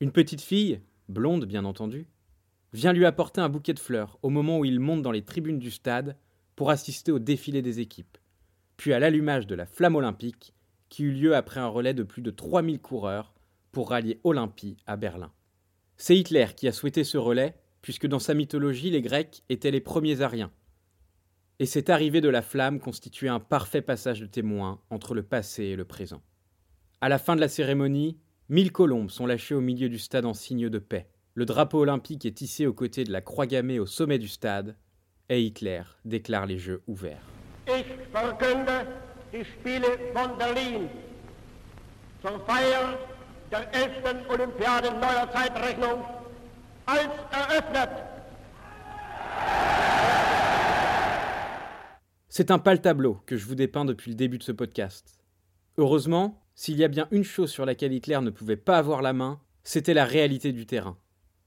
Une 0.00 0.12
petite 0.12 0.42
fille, 0.42 0.80
blonde 1.08 1.46
bien 1.46 1.64
entendu, 1.64 2.06
vient 2.72 2.92
lui 2.92 3.06
apporter 3.06 3.40
un 3.40 3.48
bouquet 3.48 3.74
de 3.74 3.78
fleurs 3.78 4.18
au 4.22 4.30
moment 4.30 4.58
où 4.58 4.64
il 4.64 4.80
monte 4.80 5.02
dans 5.02 5.12
les 5.12 5.24
tribunes 5.24 5.58
du 5.58 5.70
stade 5.70 6.16
pour 6.56 6.70
assister 6.70 7.12
au 7.12 7.18
défilé 7.18 7.62
des 7.62 7.80
équipes, 7.80 8.18
puis 8.76 8.92
à 8.92 8.98
l'allumage 8.98 9.46
de 9.46 9.54
la 9.54 9.66
flamme 9.66 9.96
olympique 9.96 10.54
qui 10.88 11.04
eut 11.04 11.12
lieu 11.12 11.34
après 11.34 11.60
un 11.60 11.68
relais 11.68 11.94
de 11.94 12.02
plus 12.02 12.22
de 12.22 12.30
3000 12.30 12.80
coureurs 12.80 13.34
pour 13.72 13.90
rallier 13.90 14.20
Olympie 14.24 14.76
à 14.86 14.96
Berlin. 14.96 15.32
C'est 15.96 16.16
Hitler 16.16 16.46
qui 16.56 16.68
a 16.68 16.72
souhaité 16.72 17.04
ce 17.04 17.18
relais, 17.18 17.54
puisque 17.82 18.06
dans 18.06 18.18
sa 18.18 18.34
mythologie, 18.34 18.90
les 18.90 19.02
Grecs 19.02 19.42
étaient 19.48 19.70
les 19.70 19.80
premiers 19.80 20.20
Ariens. 20.20 20.52
Et 21.60 21.66
cette 21.66 21.90
arrivée 21.90 22.20
de 22.20 22.28
la 22.28 22.42
flamme 22.42 22.80
constituait 22.80 23.28
un 23.28 23.40
parfait 23.40 23.82
passage 23.82 24.20
de 24.20 24.26
témoin 24.26 24.80
entre 24.90 25.14
le 25.14 25.22
passé 25.22 25.64
et 25.64 25.76
le 25.76 25.84
présent. 25.84 26.22
À 27.00 27.08
la 27.08 27.18
fin 27.18 27.36
de 27.36 27.40
la 27.40 27.48
cérémonie, 27.48 28.18
Mille 28.50 28.72
colombes 28.72 29.10
sont 29.10 29.26
lâchées 29.26 29.54
au 29.54 29.62
milieu 29.62 29.88
du 29.88 29.98
stade 29.98 30.26
en 30.26 30.34
signe 30.34 30.68
de 30.68 30.78
paix. 30.78 31.08
Le 31.34 31.46
drapeau 31.46 31.80
olympique 31.80 32.26
est 32.26 32.36
tissé 32.36 32.66
aux 32.66 32.74
côtés 32.74 33.04
de 33.04 33.12
la 33.12 33.22
croix 33.22 33.46
gammée 33.46 33.78
au 33.78 33.86
sommet 33.86 34.18
du 34.18 34.28
stade, 34.28 34.76
et 35.30 35.42
Hitler 35.42 35.82
déclare 36.04 36.44
les 36.44 36.58
Jeux 36.58 36.82
ouverts. 36.86 37.24
Spiele 39.42 39.86
von 40.14 40.36
Berlin 40.38 40.86
zur 42.22 42.38
Feier 42.46 42.96
der 43.50 43.66
11. 43.74 44.28
Olympiade 44.28 44.90
Zeitrechnung. 45.32 46.00
C'est 52.36 52.50
un 52.50 52.58
pâle 52.58 52.80
tableau 52.80 53.20
que 53.26 53.36
je 53.36 53.46
vous 53.46 53.54
dépeins 53.54 53.84
depuis 53.84 54.10
le 54.10 54.16
début 54.16 54.38
de 54.38 54.42
ce 54.42 54.50
podcast. 54.50 55.20
Heureusement, 55.78 56.42
s'il 56.56 56.76
y 56.76 56.82
a 56.82 56.88
bien 56.88 57.06
une 57.12 57.22
chose 57.22 57.48
sur 57.48 57.64
laquelle 57.64 57.92
Hitler 57.92 58.18
ne 58.20 58.30
pouvait 58.30 58.56
pas 58.56 58.76
avoir 58.76 59.02
la 59.02 59.12
main, 59.12 59.40
c'était 59.62 59.94
la 59.94 60.04
réalité 60.04 60.50
du 60.50 60.66
terrain. 60.66 60.98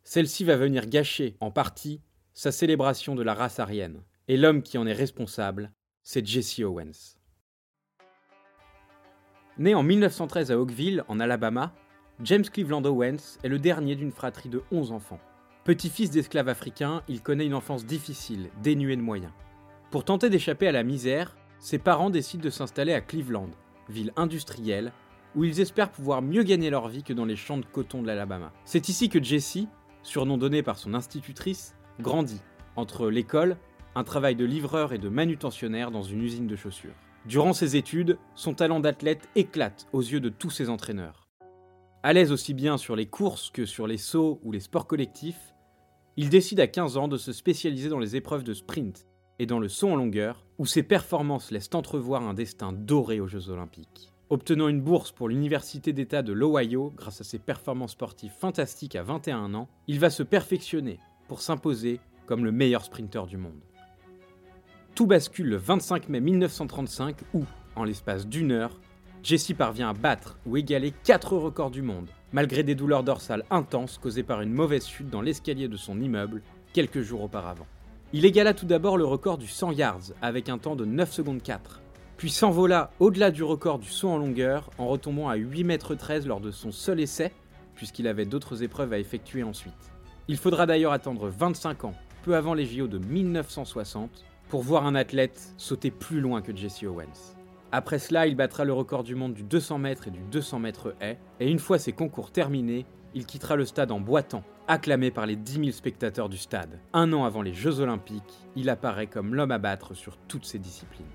Celle-ci 0.05 0.45
va 0.45 0.55
venir 0.55 0.87
gâcher, 0.87 1.35
en 1.41 1.51
partie, 1.51 1.99
sa 2.33 2.53
célébration 2.53 3.15
de 3.15 3.21
la 3.21 3.33
race 3.33 3.59
aryenne. 3.59 4.01
Et 4.29 4.37
l'homme 4.37 4.61
qui 4.61 4.77
en 4.77 4.87
est 4.87 4.93
responsable, 4.93 5.73
c'est 6.03 6.25
Jesse 6.25 6.59
Owens. 6.59 7.17
Né 9.57 9.75
en 9.75 9.83
1913 9.83 10.51
à 10.53 10.57
Oakville, 10.57 11.03
en 11.09 11.19
Alabama, 11.19 11.73
James 12.23 12.45
Cleveland 12.45 12.85
Owens 12.85 13.39
est 13.43 13.49
le 13.49 13.59
dernier 13.59 13.97
d'une 13.97 14.13
fratrie 14.13 14.47
de 14.47 14.63
11 14.71 14.93
enfants. 14.93 15.19
Petit-fils 15.65 16.11
d'esclaves 16.11 16.47
africains, 16.47 17.03
il 17.09 17.21
connaît 17.21 17.45
une 17.45 17.55
enfance 17.55 17.85
difficile, 17.85 18.49
dénuée 18.63 18.95
de 18.95 19.01
moyens. 19.01 19.33
Pour 19.89 20.03
tenter 20.03 20.29
d'échapper 20.29 20.67
à 20.67 20.73
la 20.73 20.83
misère, 20.83 21.37
ses 21.59 21.77
parents 21.77 22.09
décident 22.09 22.43
de 22.43 22.49
s'installer 22.49 22.91
à 22.93 22.99
Cleveland, 22.99 23.51
ville 23.87 24.11
industrielle, 24.17 24.91
où 25.33 25.45
ils 25.45 25.61
espèrent 25.61 25.91
pouvoir 25.91 26.21
mieux 26.21 26.43
gagner 26.43 26.69
leur 26.69 26.89
vie 26.89 27.03
que 27.03 27.13
dans 27.13 27.23
les 27.23 27.37
champs 27.37 27.57
de 27.57 27.65
coton 27.65 28.01
de 28.01 28.07
l'Alabama. 28.07 28.51
C'est 28.65 28.89
ici 28.89 29.07
que 29.07 29.23
Jesse, 29.23 29.59
surnom 30.03 30.37
donné 30.37 30.61
par 30.61 30.77
son 30.77 30.93
institutrice, 30.93 31.73
grandit, 32.01 32.41
entre 32.75 33.09
l'école, 33.09 33.55
un 33.95 34.03
travail 34.03 34.35
de 34.35 34.43
livreur 34.43 34.91
et 34.91 34.97
de 34.97 35.07
manutentionnaire 35.07 35.89
dans 35.89 36.03
une 36.03 36.21
usine 36.21 36.47
de 36.47 36.57
chaussures. 36.57 36.95
Durant 37.25 37.53
ses 37.53 37.77
études, 37.77 38.17
son 38.35 38.53
talent 38.53 38.81
d'athlète 38.81 39.29
éclate 39.35 39.87
aux 39.93 40.01
yeux 40.01 40.19
de 40.19 40.29
tous 40.29 40.49
ses 40.49 40.69
entraîneurs. 40.69 41.29
À 42.03 42.11
l'aise 42.11 42.33
aussi 42.33 42.53
bien 42.53 42.77
sur 42.77 42.97
les 42.97 43.07
courses 43.07 43.51
que 43.51 43.65
sur 43.65 43.87
les 43.87 43.97
sauts 43.97 44.41
ou 44.43 44.51
les 44.51 44.59
sports 44.59 44.85
collectifs, 44.85 45.53
il 46.17 46.29
décide 46.29 46.59
à 46.59 46.67
15 46.67 46.97
ans 46.97 47.07
de 47.07 47.17
se 47.17 47.31
spécialiser 47.31 47.87
dans 47.87 47.99
les 47.99 48.17
épreuves 48.17 48.43
de 48.43 48.53
sprint 48.53 49.07
et 49.39 49.45
dans 49.45 49.59
le 49.59 49.67
saut 49.67 49.89
en 49.89 49.95
longueur, 49.95 50.45
où 50.57 50.65
ses 50.65 50.83
performances 50.83 51.51
laissent 51.51 51.73
entrevoir 51.73 52.23
un 52.23 52.33
destin 52.33 52.73
doré 52.73 53.19
aux 53.19 53.27
Jeux 53.27 53.49
Olympiques. 53.49 54.11
Obtenant 54.29 54.67
une 54.67 54.81
bourse 54.81 55.11
pour 55.11 55.29
l'Université 55.29 55.93
d'État 55.93 56.21
de 56.21 56.33
l'Ohio 56.33 56.91
grâce 56.97 57.21
à 57.21 57.23
ses 57.23 57.39
performances 57.39 57.93
sportives 57.93 58.33
fantastiques 58.37 58.95
à 58.95 59.03
21 59.03 59.53
ans, 59.53 59.69
il 59.87 59.99
va 59.99 60.09
se 60.09 60.23
perfectionner 60.23 60.99
pour 61.27 61.41
s'imposer 61.41 61.99
comme 62.25 62.43
le 62.43 62.51
meilleur 62.51 62.83
sprinter 62.83 63.25
du 63.25 63.37
monde. 63.37 63.61
Tout 64.95 65.05
bascule 65.05 65.47
le 65.47 65.57
25 65.57 66.09
mai 66.09 66.19
1935 66.19 67.17
où, 67.33 67.45
en 67.75 67.83
l'espace 67.83 68.27
d'une 68.27 68.51
heure, 68.51 68.81
Jesse 69.23 69.53
parvient 69.53 69.89
à 69.89 69.93
battre 69.93 70.37
ou 70.45 70.57
égaler 70.57 70.91
4 71.03 71.37
records 71.37 71.71
du 71.71 71.81
monde, 71.81 72.09
malgré 72.33 72.63
des 72.63 72.75
douleurs 72.75 73.03
dorsales 73.03 73.45
intenses 73.49 73.97
causées 73.97 74.23
par 74.23 74.41
une 74.41 74.53
mauvaise 74.53 74.87
chute 74.87 75.09
dans 75.09 75.21
l'escalier 75.21 75.67
de 75.67 75.77
son 75.77 76.01
immeuble 76.01 76.41
quelques 76.73 77.01
jours 77.01 77.21
auparavant. 77.21 77.67
Il 78.13 78.23
égala 78.23 78.53
tout 78.53 78.65
d'abord 78.65 78.97
le 78.97 79.03
record 79.03 79.37
du 79.37 79.47
100 79.47 79.71
yards 79.73 80.13
avec 80.21 80.47
un 80.47 80.57
temps 80.57 80.77
de 80.77 80.85
9 80.85 81.11
secondes 81.11 81.43
4, 81.43 81.81
puis 82.15 82.29
s'envola 82.29 82.89
au-delà 83.01 83.31
du 83.31 83.43
record 83.43 83.79
du 83.79 83.89
saut 83.89 84.07
en 84.07 84.17
longueur 84.17 84.69
en 84.77 84.87
retombant 84.87 85.27
à 85.27 85.35
8 85.35 85.65
mètres 85.65 85.93
13 85.93 86.25
lors 86.25 86.39
de 86.39 86.49
son 86.49 86.71
seul 86.71 87.01
essai, 87.01 87.33
puisqu'il 87.75 88.07
avait 88.07 88.25
d'autres 88.25 88.63
épreuves 88.63 88.93
à 88.93 88.99
effectuer 88.99 89.43
ensuite. 89.43 89.73
Il 90.29 90.37
faudra 90.37 90.65
d'ailleurs 90.65 90.93
attendre 90.93 91.27
25 91.27 91.83
ans, 91.83 91.95
peu 92.23 92.37
avant 92.37 92.53
les 92.53 92.65
JO 92.65 92.87
de 92.87 92.97
1960, 92.97 94.23
pour 94.47 94.61
voir 94.61 94.85
un 94.85 94.95
athlète 94.95 95.53
sauter 95.57 95.91
plus 95.91 96.21
loin 96.21 96.41
que 96.41 96.55
Jesse 96.55 96.83
Owens. 96.83 97.35
Après 97.73 97.99
cela, 97.99 98.25
il 98.25 98.37
battra 98.37 98.63
le 98.63 98.71
record 98.71 99.03
du 99.03 99.15
monde 99.15 99.33
du 99.33 99.43
200 99.43 99.79
mètres 99.79 100.07
et 100.07 100.11
du 100.11 100.21
200 100.31 100.59
mètres 100.59 100.95
haies, 101.01 101.17
et 101.41 101.51
une 101.51 101.59
fois 101.59 101.77
ses 101.77 101.91
concours 101.91 102.31
terminés, 102.31 102.85
il 103.13 103.25
quittera 103.25 103.57
le 103.57 103.65
stade 103.65 103.91
en 103.91 103.99
boitant, 103.99 104.45
acclamé 104.67 105.11
par 105.11 105.25
les 105.25 105.35
10 105.35 105.53
000 105.53 105.71
spectateurs 105.71 106.29
du 106.29 106.37
stade. 106.37 106.79
Un 106.93 107.13
an 107.13 107.23
avant 107.23 107.41
les 107.41 107.53
Jeux 107.53 107.79
Olympiques, 107.79 108.47
il 108.55 108.69
apparaît 108.69 109.07
comme 109.07 109.33
l'homme 109.33 109.51
à 109.51 109.57
battre 109.57 109.93
sur 109.93 110.17
toutes 110.27 110.45
ces 110.45 110.59
disciplines. 110.59 111.07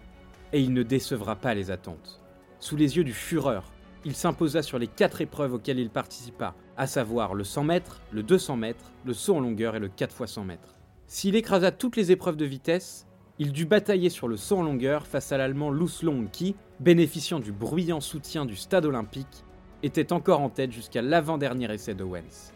Et 0.52 0.60
il 0.60 0.72
ne 0.72 0.82
décevra 0.82 1.36
pas 1.36 1.54
les 1.54 1.70
attentes. 1.70 2.20
Sous 2.60 2.76
les 2.76 2.96
yeux 2.96 3.04
du 3.04 3.12
Fureur, 3.12 3.70
il 4.04 4.14
s'imposa 4.14 4.62
sur 4.62 4.78
les 4.78 4.86
quatre 4.86 5.20
épreuves 5.20 5.54
auxquelles 5.54 5.78
il 5.78 5.90
participa, 5.90 6.54
à 6.76 6.86
savoir 6.86 7.34
le 7.34 7.44
100 7.44 7.64
mètres, 7.64 8.00
le 8.10 8.22
200 8.22 8.56
mètres, 8.56 8.90
le 9.04 9.12
saut 9.12 9.36
en 9.36 9.40
longueur 9.40 9.76
et 9.76 9.80
le 9.80 9.88
4 9.88 10.22
x 10.22 10.32
100 10.32 10.44
mètres. 10.44 10.74
S'il 11.06 11.36
écrasa 11.36 11.70
toutes 11.70 11.96
les 11.96 12.10
épreuves 12.10 12.36
de 12.36 12.44
vitesse, 12.44 13.06
il 13.38 13.52
dut 13.52 13.66
batailler 13.66 14.10
sur 14.10 14.28
le 14.28 14.36
saut 14.36 14.58
en 14.58 14.62
longueur 14.62 15.06
face 15.06 15.32
à 15.32 15.36
l'Allemand 15.36 15.70
Luz 15.70 16.02
Long 16.02 16.26
qui, 16.30 16.54
bénéficiant 16.80 17.40
du 17.40 17.52
bruyant 17.52 18.00
soutien 18.00 18.46
du 18.46 18.56
stade 18.56 18.86
olympique, 18.86 19.44
était 19.82 20.12
encore 20.12 20.40
en 20.40 20.48
tête 20.48 20.72
jusqu'à 20.72 21.02
l'avant-dernier 21.02 21.72
essai 21.72 21.94
d'Owens. 21.94 22.52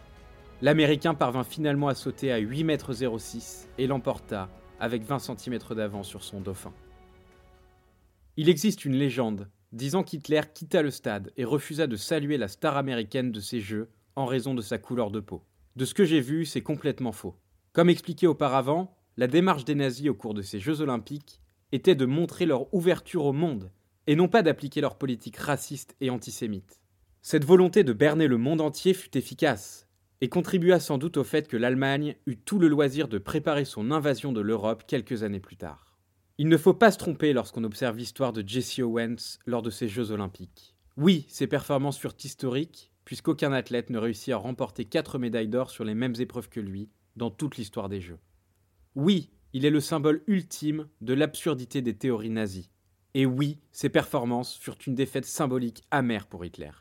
L'Américain 0.63 1.13
parvint 1.13 1.45
finalement 1.45 1.89
à 1.89 1.95
sauter 1.95 2.33
à 2.33 2.41
8,06 2.41 3.65
m 3.65 3.69
et 3.77 3.87
l'emporta 3.87 4.49
avec 4.81 5.03
20 5.03 5.19
cm 5.19 5.59
d'avance 5.75 6.09
sur 6.09 6.25
son 6.25 6.41
dauphin. 6.41 6.73
Il 8.39 8.49
existe 8.49 8.87
une 8.87 8.97
légende 8.97 9.51
disant 9.73 10.03
qu'Hitler 10.03 10.41
quitta 10.55 10.81
le 10.81 10.91
stade 10.91 11.33
et 11.37 11.45
refusa 11.45 11.87
de 11.87 11.97
saluer 11.97 12.39
la 12.39 12.49
star 12.49 12.79
américaine 12.79 13.33
de 13.33 13.41
ces 13.41 13.61
Jeux 13.61 13.91
en 14.15 14.25
raison 14.25 14.55
de 14.55 14.63
sa 14.63 14.79
couleur 14.79 15.11
de 15.11 15.21
peau. 15.21 15.43
De 15.77 15.85
ce 15.85 15.93
que 15.93 16.07
j'ai 16.07 16.21
vu, 16.21 16.47
c'est 16.47 16.63
complètement 16.63 17.13
faux. 17.13 17.37
Comme 17.75 17.91
expliqué 17.91 18.27
auparavant, 18.27 18.97
la 19.19 19.27
démarche 19.27 19.67
des 19.67 19.75
nazis 19.75 20.09
au 20.09 20.15
cours 20.15 20.33
de 20.33 20.41
ces 20.41 20.59
Jeux 20.59 20.81
olympiques 20.81 21.41
était 21.73 21.95
de 21.95 22.07
montrer 22.07 22.47
leur 22.47 22.73
ouverture 22.75 23.27
au 23.27 23.33
monde, 23.35 23.71
et 24.07 24.17
non 24.17 24.29
pas 24.29 24.43
d'appliquer 24.43 24.81
leur 24.81 24.97
politique 24.97 25.37
raciste 25.37 25.97
et 26.01 26.09
antisémite. 26.09 26.81
Cette 27.21 27.45
volonté 27.45 27.85
de 27.85 27.93
berner 27.93 28.29
le 28.29 28.39
monde 28.39 28.63
entier 28.63 28.95
fut 28.95 29.19
efficace, 29.19 29.86
et 30.21 30.29
contribua 30.29 30.81
sans 30.81 30.99
doute 30.99 31.17
au 31.17 31.25
fait 31.25 31.49
que 31.49 31.57
l'Allemagne 31.57 32.17
eut 32.27 32.37
tout 32.37 32.59
le 32.59 32.69
loisir 32.69 33.09
de 33.09 33.19
préparer 33.19 33.65
son 33.65 33.91
invasion 33.91 34.33
de 34.33 34.41
l'Europe 34.41 34.85
quelques 34.87 35.23
années 35.23 35.41
plus 35.41 35.57
tard. 35.57 35.99
Il 36.39 36.49
ne 36.49 36.57
faut 36.57 36.75
pas 36.75 36.91
se 36.91 36.99
tromper 36.99 37.33
lorsqu'on 37.33 37.65
observe 37.65 37.97
l'histoire 37.97 38.33
de 38.33 38.47
Jesse 38.47 38.79
Owens 38.79 39.39
lors 39.47 39.63
de 39.63 39.71
ces 39.71 39.89
Jeux 39.89 40.11
olympiques. 40.11 40.75
Oui, 40.97 41.27
ses 41.29 41.47
performances 41.47 41.99
furent 41.99 42.17
historiques, 42.23 42.93
puisqu'aucun 43.05 43.53
athlète 43.53 43.91
ne 43.91 43.99
réussit 43.99 44.33
à 44.35 44.39
remporter 44.39 44.85
quatre 44.85 45.19
médailles 45.19 45.49
d'or 45.49 45.71
sur 45.71 45.85
les 45.85 45.95
mêmes 45.95 46.15
épreuves 46.19 46.49
que 46.49 46.61
lui 46.61 46.91
dans 47.17 47.31
toute 47.31 47.57
l'histoire 47.57 47.89
des 47.89 48.01
Jeux. 48.01 48.19
Oui, 48.95 49.31
il 49.53 49.65
est 49.65 49.71
le 49.71 49.81
symbole 49.81 50.23
ultime 50.27 50.89
de 51.01 51.15
l'absurdité 51.15 51.81
des 51.81 51.97
théories 51.97 52.31
nazies. 52.31 52.71
Et 53.15 53.25
oui, 53.25 53.59
ses 53.73 53.89
performances 53.89 54.57
furent 54.59 54.77
une 54.87 54.95
défaite 54.95 55.25
symbolique 55.25 55.85
amère 55.91 56.27
pour 56.27 56.45
Hitler. 56.45 56.73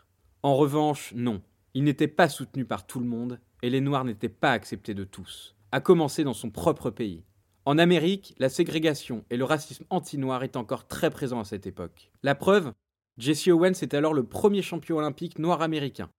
En 0.43 0.55
revanche, 0.55 1.13
non, 1.15 1.41
il 1.75 1.84
n'était 1.84 2.08
pas 2.08 2.29
soutenu 2.29 2.63
par 2.63 2.88
tout 2.88 3.01
le 3.01 3.05
monde, 3.05 3.39
et 3.62 3.70
les 3.70 3.82
Noirs 3.82 4.05
n'étaient 4.05 4.29
pas 4.29 4.53
acceptés 4.53 4.94
de 4.94 5.03
tous, 5.03 5.55
à 5.74 5.82
commencer 5.82 6.24
dans 6.24 6.34
son 6.34 6.50
propre 6.50 6.89
pays. 6.89 7.25
En 7.65 7.77
Amérique, 7.77 8.34
la 8.39 8.48
ségrégation 8.48 9.25
et 9.29 9.36
le 9.36 9.44
racisme 9.44 9.84
anti-noir 9.89 10.44
est 10.44 10.55
encore 10.55 10.88
très 10.88 11.10
présent 11.10 11.41
à 11.41 11.44
cette 11.44 11.67
époque. 11.67 12.12
La 12.24 12.34
preuve, 12.34 12.72
Jesse 13.17 13.50
Owens 13.50 13.82
est 13.82 13.94
alors 13.94 14.13
le 14.13 14.24
premier 14.24 14.62
champion 14.62 14.98
olympique 14.98 15.38
noir 15.38 15.62
américain, 15.62 16.10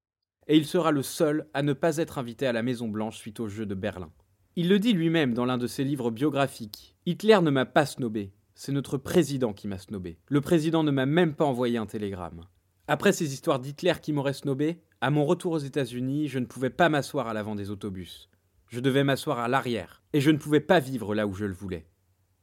et 0.47 0.59
il 0.59 0.67
sera 0.67 0.91
le 0.93 1.03
seul 1.03 1.49
à 1.55 1.63
ne 1.63 1.73
pas 1.73 1.97
être 1.97 2.19
invité 2.19 2.47
à 2.47 2.53
la 2.53 2.63
Maison 2.63 2.89
Blanche 2.89 3.17
suite 3.17 3.41
aux 3.41 3.49
Jeux 3.49 3.67
de 3.67 3.75
Berlin. 3.75 4.13
Il 4.57 4.69
le 4.69 4.79
dit 4.79 4.93
lui-même 4.93 5.33
dans 5.33 5.47
l'un 5.47 5.59
de 5.59 5.67
ses 5.67 5.85
livres 5.85 6.11
biographiques. 6.11 6.97
Hitler 7.07 7.41
ne 7.41 7.51
m'a 7.51 7.65
pas 7.65 7.87
snobé, 7.87 8.35
c'est 8.55 8.73
notre 8.73 8.99
président 8.99 9.55
qui 9.55 9.69
m'a 9.69 9.79
snobé. 9.79 10.19
Le 10.29 10.43
président 10.43 10.83
ne 10.83 10.91
m'a 10.91 11.07
même 11.07 11.35
pas 11.35 11.47
envoyé 11.47 11.79
un 11.79 11.87
télégramme. 11.87 12.45
Après 12.88 13.12
ces 13.12 13.33
histoires 13.33 13.59
d'Hitler 13.59 13.95
qui 14.00 14.12
m'auraient 14.12 14.33
snobé, 14.33 14.81
à 15.00 15.11
mon 15.11 15.25
retour 15.25 15.52
aux 15.52 15.59
États-Unis, 15.59 16.28
je 16.28 16.38
ne 16.38 16.47
pouvais 16.47 16.71
pas 16.71 16.88
m'asseoir 16.88 17.28
à 17.28 17.35
l'avant 17.35 17.55
des 17.55 17.71
autobus. 17.71 18.31
Je 18.69 18.81
devais 18.81 19.05
m'asseoir 19.05 19.38
à 19.38 19.49
l'arrière, 19.49 20.02
et 20.12 20.21
je 20.21 20.31
ne 20.31 20.38
pouvais 20.38 20.61
pas 20.61 20.81
vivre 20.81 21.14
là 21.14 21.26
où 21.26 21.35
je 21.35 21.45
le 21.45 21.55
voulais. 21.55 21.87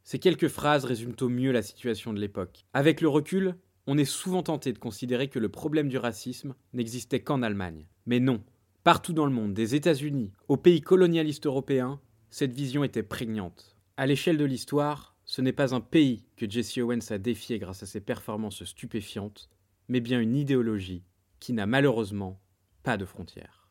Ces 0.04 0.20
quelques 0.20 0.50
phrases 0.50 0.86
résument 0.86 1.16
au 1.22 1.30
mieux 1.30 1.52
la 1.52 1.62
situation 1.62 2.14
de 2.14 2.20
l'époque. 2.20 2.66
Avec 2.74 3.02
le 3.02 3.08
recul, 3.08 3.56
on 3.88 3.98
est 3.98 4.06
souvent 4.06 4.44
tenté 4.44 4.74
de 4.74 4.80
considérer 4.80 5.30
que 5.30 5.40
le 5.40 5.50
problème 5.50 5.90
du 5.90 5.98
racisme 5.98 6.56
n'existait 6.74 7.22
qu'en 7.22 7.42
Allemagne. 7.42 7.88
Mais 8.06 8.20
non, 8.20 8.44
Partout 8.84 9.14
dans 9.14 9.26
le 9.26 9.32
monde, 9.32 9.54
des 9.54 9.76
États-Unis 9.76 10.34
aux 10.50 10.58
pays 10.58 10.82
colonialistes 10.82 11.46
européens, 11.46 12.02
cette 12.30 12.52
vision 12.52 12.84
était 12.84 13.02
prégnante. 13.02 13.78
À 13.96 14.06
l'échelle 14.06 14.38
de 14.38 14.44
l'histoire, 14.44 15.16
ce 15.24 15.42
n'est 15.42 15.54
pas 15.54 15.74
un 15.74 15.80
pays 15.80 16.26
que 16.36 16.50
Jesse 16.50 16.80
Owens 16.80 17.12
a 17.12 17.18
défié 17.18 17.60
grâce 17.60 17.82
à 17.82 17.86
ses 17.86 18.02
performances 18.02 18.66
stupéfiantes, 18.66 19.50
mais 19.94 20.00
bien 20.00 20.20
une 20.20 20.36
idéologie 20.36 21.04
qui 21.40 21.54
n'a 21.54 21.68
malheureusement 21.68 22.40
pas 22.82 22.98
de 22.98 23.06
frontières. 23.06 23.70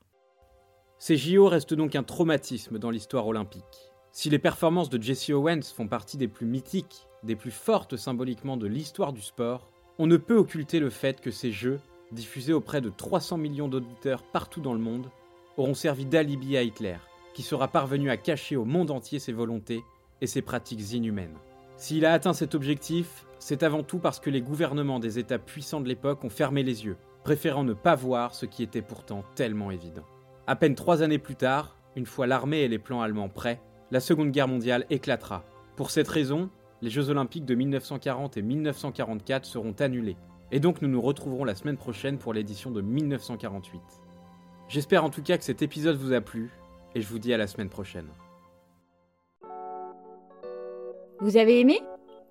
Ces 1.00 1.16
JO 1.16 1.48
restent 1.48 1.74
donc 1.74 1.96
un 1.96 2.04
traumatisme 2.04 2.78
dans 2.78 2.90
l'histoire 2.90 3.26
olympique. 3.26 3.90
Si 4.12 4.30
les 4.30 4.38
performances 4.38 4.88
de 4.88 5.02
Jesse 5.02 5.30
Owens 5.30 5.72
font 5.74 5.88
partie 5.88 6.16
des 6.18 6.28
plus 6.28 6.46
mythiques, 6.46 7.08
des 7.24 7.34
plus 7.34 7.50
fortes 7.50 7.96
symboliquement 7.96 8.56
de 8.56 8.68
l'histoire 8.68 9.12
du 9.12 9.20
sport, 9.20 9.68
on 9.98 10.06
ne 10.06 10.16
peut 10.16 10.36
occulter 10.36 10.78
le 10.78 10.90
fait 10.90 11.20
que 11.20 11.32
ces 11.32 11.50
Jeux 11.50 11.80
diffusés 12.12 12.52
auprès 12.52 12.80
de 12.80 12.90
300 12.90 13.36
millions 13.36 13.66
d'auditeurs 13.66 14.22
partout 14.22 14.60
dans 14.60 14.74
le 14.74 14.78
monde, 14.78 15.10
auront 15.56 15.74
servi 15.74 16.04
d'alibi 16.04 16.56
à 16.56 16.62
Hitler, 16.62 16.98
qui 17.34 17.42
sera 17.42 17.66
parvenu 17.66 18.10
à 18.10 18.16
cacher 18.16 18.54
au 18.54 18.64
monde 18.64 18.92
entier 18.92 19.18
ses 19.18 19.32
volontés 19.32 19.82
et 20.20 20.28
ses 20.28 20.42
pratiques 20.42 20.92
inhumaines. 20.92 21.36
S'il 21.76 22.06
a 22.06 22.12
atteint 22.12 22.32
cet 22.32 22.54
objectif, 22.54 23.26
c'est 23.42 23.64
avant 23.64 23.82
tout 23.82 23.98
parce 23.98 24.20
que 24.20 24.30
les 24.30 24.40
gouvernements 24.40 25.00
des 25.00 25.18
États 25.18 25.40
puissants 25.40 25.80
de 25.80 25.88
l'époque 25.88 26.22
ont 26.22 26.30
fermé 26.30 26.62
les 26.62 26.84
yeux, 26.84 26.96
préférant 27.24 27.64
ne 27.64 27.72
pas 27.72 27.96
voir 27.96 28.36
ce 28.36 28.46
qui 28.46 28.62
était 28.62 28.82
pourtant 28.82 29.24
tellement 29.34 29.72
évident. 29.72 30.04
À 30.46 30.54
peine 30.54 30.76
trois 30.76 31.02
années 31.02 31.18
plus 31.18 31.34
tard, 31.34 31.76
une 31.96 32.06
fois 32.06 32.28
l'armée 32.28 32.60
et 32.60 32.68
les 32.68 32.78
plans 32.78 33.02
allemands 33.02 33.28
prêts, 33.28 33.60
la 33.90 33.98
Seconde 33.98 34.30
Guerre 34.30 34.46
mondiale 34.46 34.86
éclatera. 34.90 35.42
Pour 35.74 35.90
cette 35.90 36.06
raison, 36.06 36.50
les 36.82 36.88
Jeux 36.88 37.10
olympiques 37.10 37.44
de 37.44 37.56
1940 37.56 38.36
et 38.36 38.42
1944 38.42 39.44
seront 39.44 39.74
annulés, 39.80 40.16
et 40.52 40.60
donc 40.60 40.80
nous 40.80 40.88
nous 40.88 41.02
retrouverons 41.02 41.42
la 41.42 41.56
semaine 41.56 41.76
prochaine 41.76 42.18
pour 42.18 42.34
l'édition 42.34 42.70
de 42.70 42.80
1948. 42.80 43.80
J'espère 44.68 45.02
en 45.02 45.10
tout 45.10 45.22
cas 45.22 45.36
que 45.36 45.44
cet 45.44 45.62
épisode 45.62 45.96
vous 45.96 46.12
a 46.12 46.20
plu, 46.20 46.52
et 46.94 47.00
je 47.00 47.08
vous 47.08 47.18
dis 47.18 47.34
à 47.34 47.38
la 47.38 47.48
semaine 47.48 47.70
prochaine. 47.70 48.06
Vous 51.18 51.36
avez 51.36 51.58
aimé? 51.58 51.80